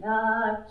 [0.00, 0.68] Not